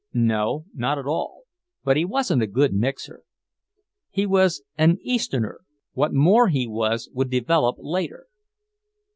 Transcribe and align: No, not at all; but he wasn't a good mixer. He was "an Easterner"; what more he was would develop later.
No, 0.15 0.65
not 0.73 0.97
at 0.97 1.05
all; 1.05 1.43
but 1.83 1.95
he 1.95 2.05
wasn't 2.05 2.41
a 2.41 2.47
good 2.47 2.73
mixer. 2.73 3.21
He 4.09 4.25
was 4.25 4.63
"an 4.75 4.97
Easterner"; 5.03 5.61
what 5.93 6.11
more 6.11 6.47
he 6.47 6.65
was 6.67 7.07
would 7.13 7.29
develop 7.29 7.75
later. 7.77 8.25